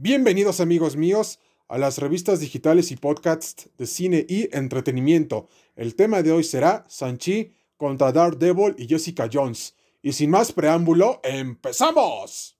[0.00, 5.48] Bienvenidos amigos míos a las revistas digitales y podcasts de cine y entretenimiento.
[5.74, 9.74] El tema de hoy será Sanchi contra Daredevil y Jessica Jones.
[10.00, 12.57] Y sin más preámbulo, ¡empezamos!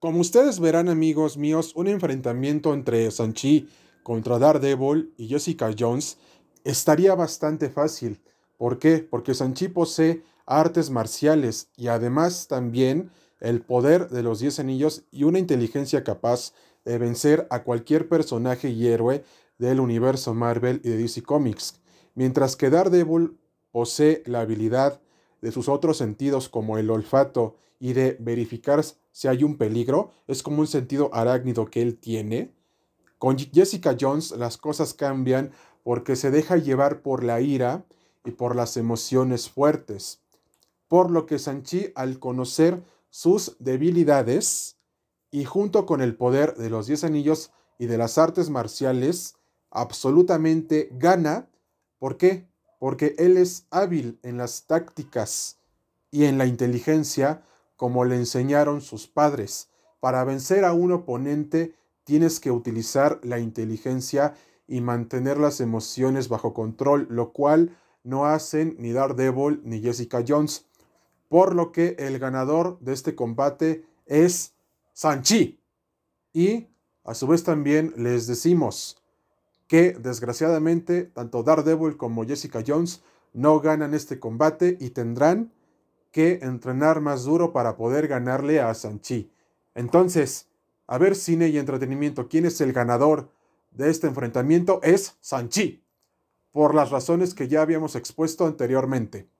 [0.00, 3.68] Como ustedes verán amigos míos, un enfrentamiento entre Sanchi
[4.02, 6.16] contra Daredevil y Jessica Jones
[6.64, 8.18] estaría bastante fácil.
[8.56, 9.00] ¿Por qué?
[9.00, 13.10] Porque Sanchi posee artes marciales y además también
[13.40, 16.54] el poder de los 10 anillos y una inteligencia capaz
[16.86, 19.22] de vencer a cualquier personaje y héroe
[19.58, 21.78] del universo Marvel y de DC Comics.
[22.14, 23.36] Mientras que Daredevil
[23.70, 25.02] posee la habilidad
[25.40, 30.42] de sus otros sentidos como el olfato y de verificar si hay un peligro, es
[30.42, 32.52] como un sentido arácnido que él tiene.
[33.18, 37.84] Con Jessica Jones las cosas cambian porque se deja llevar por la ira
[38.24, 40.20] y por las emociones fuertes.
[40.88, 44.76] Por lo que Sanchi, al conocer sus debilidades
[45.30, 49.36] y junto con el poder de los diez anillos y de las artes marciales,
[49.70, 51.48] absolutamente gana.
[51.98, 52.49] ¿Por qué?
[52.80, 55.58] Porque él es hábil en las tácticas
[56.10, 57.42] y en la inteligencia
[57.76, 59.68] como le enseñaron sus padres.
[60.00, 64.34] Para vencer a un oponente tienes que utilizar la inteligencia
[64.66, 70.64] y mantener las emociones bajo control, lo cual no hacen ni Daredevil ni Jessica Jones.
[71.28, 74.54] Por lo que el ganador de este combate es
[74.94, 75.60] Sanchi.
[76.32, 76.68] Y
[77.04, 78.99] a su vez también les decimos
[79.70, 85.52] que desgraciadamente tanto Daredevil como Jessica Jones no ganan este combate y tendrán
[86.10, 89.30] que entrenar más duro para poder ganarle a Sanchi.
[89.76, 90.48] Entonces,
[90.88, 93.30] a ver cine y entretenimiento, ¿quién es el ganador
[93.70, 94.80] de este enfrentamiento?
[94.82, 95.84] Es Sanchi,
[96.50, 99.30] por las razones que ya habíamos expuesto anteriormente.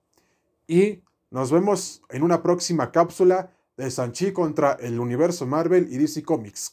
[0.65, 6.23] Y nos vemos en una próxima cápsula de Sanchi contra el universo Marvel y DC
[6.23, 6.71] Comics.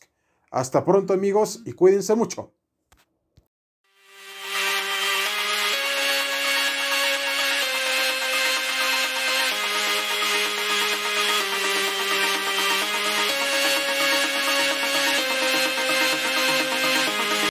[0.53, 2.53] Hasta pronto amigos y cuídense mucho.